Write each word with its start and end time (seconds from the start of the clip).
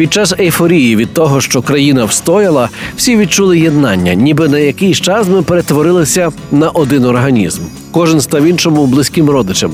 Під 0.00 0.12
час 0.12 0.34
ейфорії 0.38 0.96
від 0.96 1.14
того, 1.14 1.40
що 1.40 1.62
країна 1.62 2.04
встояла, 2.04 2.68
всі 2.96 3.16
відчули 3.16 3.58
єднання, 3.58 4.14
ніби 4.14 4.48
на 4.48 4.58
якийсь 4.58 5.00
час 5.00 5.28
ми 5.28 5.42
перетворилися 5.42 6.30
на 6.52 6.68
один 6.68 7.04
організм. 7.04 7.62
Кожен 7.90 8.20
став 8.20 8.44
іншому 8.44 8.86
близьким 8.86 9.30
родичем. 9.30 9.72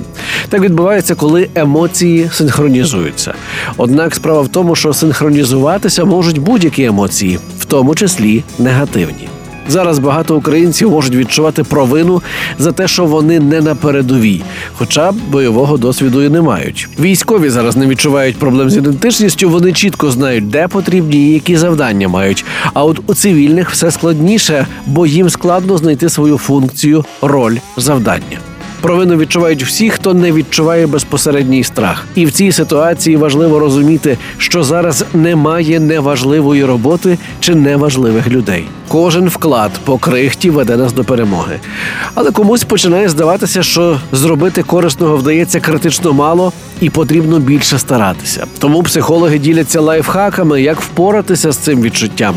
Так 0.48 0.60
відбувається, 0.60 1.14
коли 1.14 1.48
емоції 1.54 2.30
синхронізуються. 2.32 3.34
Однак 3.76 4.14
справа 4.14 4.40
в 4.40 4.48
тому, 4.48 4.74
що 4.74 4.92
синхронізуватися 4.92 6.04
можуть 6.04 6.38
будь-які 6.38 6.84
емоції, 6.84 7.38
в 7.58 7.64
тому 7.64 7.94
числі 7.94 8.44
негативні. 8.58 9.28
Зараз 9.68 9.98
багато 9.98 10.36
українців 10.36 10.90
можуть 10.90 11.14
відчувати 11.14 11.64
провину 11.64 12.22
за 12.58 12.72
те, 12.72 12.88
що 12.88 13.04
вони 13.04 13.40
не 13.40 13.60
на 13.60 13.74
передовій, 13.74 14.42
хоча 14.72 15.12
бойового 15.12 15.76
досвіду 15.76 16.22
і 16.22 16.28
не 16.28 16.42
мають. 16.42 16.88
Військові 17.00 17.50
зараз 17.50 17.76
не 17.76 17.86
відчувають 17.86 18.36
проблем 18.36 18.70
з 18.70 18.76
ідентичністю. 18.76 19.50
Вони 19.50 19.72
чітко 19.72 20.10
знають, 20.10 20.48
де 20.48 20.68
потрібні 20.68 21.16
і 21.16 21.32
які 21.32 21.56
завдання 21.56 22.08
мають. 22.08 22.44
А 22.74 22.84
от 22.84 23.00
у 23.06 23.14
цивільних 23.14 23.70
все 23.70 23.90
складніше, 23.90 24.66
бо 24.86 25.06
їм 25.06 25.30
складно 25.30 25.78
знайти 25.78 26.08
свою 26.08 26.38
функцію, 26.38 27.04
роль, 27.22 27.56
завдання. 27.76 28.38
Провину 28.86 29.16
відчувають 29.16 29.64
всі, 29.64 29.90
хто 29.90 30.14
не 30.14 30.32
відчуває 30.32 30.86
безпосередній 30.86 31.64
страх. 31.64 32.04
І 32.14 32.26
в 32.26 32.32
цій 32.32 32.52
ситуації 32.52 33.16
важливо 33.16 33.58
розуміти, 33.58 34.18
що 34.38 34.62
зараз 34.62 35.04
немає 35.14 35.80
неважливої 35.80 36.64
роботи 36.64 37.18
чи 37.40 37.54
неважливих 37.54 38.28
людей. 38.28 38.64
Кожен 38.88 39.28
вклад 39.28 39.70
по 39.84 39.98
крихті 39.98 40.50
веде 40.50 40.76
нас 40.76 40.92
до 40.92 41.04
перемоги. 41.04 41.58
Але 42.14 42.30
комусь 42.30 42.64
починає 42.64 43.08
здаватися, 43.08 43.62
що 43.62 44.00
зробити 44.12 44.62
корисного 44.62 45.16
вдається 45.16 45.60
критично 45.60 46.12
мало 46.12 46.52
і 46.80 46.90
потрібно 46.90 47.38
більше 47.38 47.78
старатися. 47.78 48.46
Тому 48.58 48.82
психологи 48.82 49.38
діляться 49.38 49.80
лайфхаками, 49.80 50.62
як 50.62 50.80
впоратися 50.80 51.52
з 51.52 51.56
цим 51.56 51.82
відчуттям. 51.82 52.34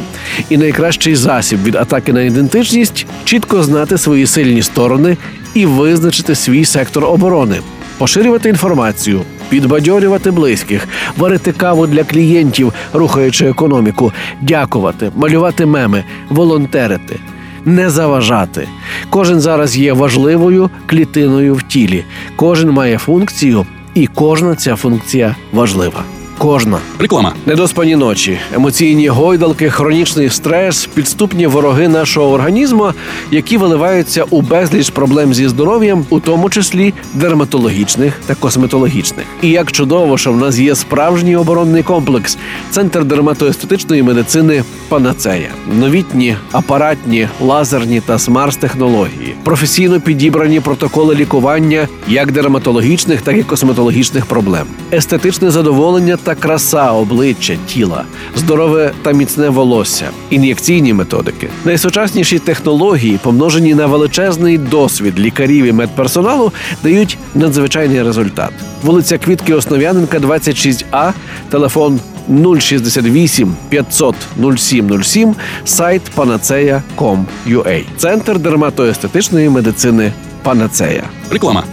І 0.50 0.58
найкращий 0.58 1.16
засіб 1.16 1.64
від 1.64 1.76
атаки 1.76 2.14
на 2.14 2.22
ідентичність 2.22 3.06
чітко 3.26 3.64
знати 3.64 3.98
свої 3.98 4.28
сильні 4.28 4.62
сторони 4.62 5.18
і 5.54 5.66
визначити 5.66 6.36
свій 6.36 6.66
сектор 6.66 7.06
оборони, 7.06 7.60
поширювати 7.98 8.50
інформацію, 8.50 9.22
підбадьорювати 9.50 10.32
близьких, 10.32 10.88
варити 11.18 11.52
каву 11.52 11.88
для 11.88 12.04
клієнтів, 12.04 12.74
рухаючи 12.94 13.46
економіку, 13.46 14.12
дякувати, 14.42 15.12
малювати 15.16 15.66
меми, 15.66 16.04
волонтерити. 16.30 17.20
Не 17.66 17.90
заважати. 17.90 18.68
Кожен 19.10 19.40
зараз 19.40 19.78
є 19.78 19.94
важливою 19.94 20.70
клітиною 20.86 21.56
в 21.56 21.64
тілі. 21.64 22.04
Кожен 22.36 22.72
має 22.72 22.98
функцію, 22.98 23.66
і 23.94 24.08
кожна 24.08 24.56
ця 24.56 24.76
функція 24.76 25.36
важлива. 25.52 26.04
Кожна. 26.40 26.78
Реклама. 27.00 27.34
Недоспані 27.46 27.96
ночі, 27.96 28.40
емоційні 28.54 29.08
гойдалки, 29.08 29.70
хронічний 29.70 30.30
стрес, 30.30 30.86
підступні 30.86 31.48
вороги 31.48 31.88
нашого 31.88 32.32
організму, 32.32 32.94
які 33.32 33.58
виливаються 33.58 34.24
у 34.30 34.42
безліч 34.42 34.90
проблем 34.90 35.34
зі 35.34 35.48
здоров'ям, 35.48 36.06
у 36.10 36.20
тому 36.20 36.50
числі 36.50 36.94
дерматологічних 37.14 38.14
та 38.26 38.36
косметологічних. 38.36 39.26
І 39.42 39.50
як 39.50 39.72
чудово, 39.72 40.18
що 40.18 40.32
в 40.32 40.38
нас 40.38 40.60
є 40.60 40.76
справжній 40.76 41.36
оборонний 41.36 41.84
комплекс, 41.84 42.38
центр 42.70 43.06
дерматоестетичної 43.06 44.04
медицини 44.04 44.64
Панацея, 44.90 45.50
новітні 45.80 46.36
апаратні, 46.52 47.28
лазерні 47.42 48.02
та 48.02 48.20
смарт-технології, 48.20 49.36
професійно 49.44 50.02
підібрані 50.02 50.60
протоколи 50.60 51.16
лікування 51.16 51.88
як 52.08 52.32
дерматологічних, 52.32 53.22
так 53.22 53.38
і 53.38 53.44
косметологічних 53.44 54.26
проблем, 54.26 54.68
естетичне 54.92 55.52
задоволення 55.52 56.18
та 56.24 56.29
краса 56.36 56.92
обличчя, 56.92 57.58
тіла, 57.68 58.04
здорове 58.36 58.92
та 59.02 59.12
міцне 59.12 59.50
волосся, 59.50 60.10
ін'єкційні 60.30 60.94
методики, 60.94 61.50
найсучасніші 61.66 62.40
технології, 62.40 63.20
помножені 63.24 63.76
на 63.76 63.86
величезний 63.86 64.58
досвід 64.58 65.20
лікарів 65.20 65.66
і 65.66 65.72
медперсоналу, 65.72 66.52
дають 66.84 67.18
надзвичайний 67.36 68.04
результат. 68.04 68.52
Вулиця 68.84 69.18
Квітки 69.18 69.54
Основ'яненка, 69.54 70.20
26А, 70.20 71.14
телефон 71.50 72.00
068 72.60 73.56
500 73.70 74.16
0707, 74.58 75.36
сайт 75.66 76.02
panaceia.com.ua. 76.16 77.84
Центр 77.98 78.40
дерматоестетичної 78.40 79.50
медицини 79.50 80.12
Панацея. 80.44 81.04
Реклама. 81.32 81.64